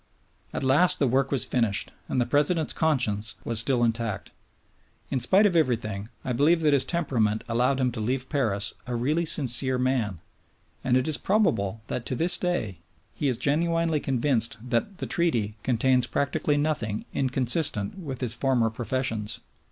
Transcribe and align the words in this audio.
At 0.51 0.63
last 0.63 0.97
the 0.97 1.05
work 1.07 1.29
was 1.31 1.45
finished; 1.45 1.91
and 2.07 2.19
the 2.19 2.25
President's 2.25 2.73
conscience 2.73 3.35
was 3.43 3.59
still 3.59 3.83
intact. 3.83 4.31
In 5.11 5.19
spite 5.19 5.45
of 5.45 5.55
everything, 5.55 6.09
I 6.25 6.33
believe 6.33 6.61
that 6.61 6.73
his 6.73 6.83
temperament 6.85 7.43
allowed 7.47 7.79
him 7.79 7.91
to 7.91 7.99
leave 8.01 8.27
Paris 8.27 8.73
a 8.87 8.95
really 8.95 9.25
sincere 9.25 9.77
man; 9.77 10.19
and 10.83 10.97
it 10.97 11.07
is 11.07 11.19
probable 11.19 11.81
that 11.85 12.07
to 12.07 12.15
this 12.15 12.39
day 12.39 12.79
he 13.13 13.27
is 13.27 13.37
genuinely 13.37 13.99
convinced 13.99 14.57
that 14.67 14.97
the 14.97 15.05
Treaty 15.05 15.55
contains 15.61 16.07
practically 16.07 16.57
nothing 16.57 17.03
inconsistent 17.13 17.99
with 17.99 18.21
his 18.21 18.33
former 18.33 18.71
professions. 18.71 19.39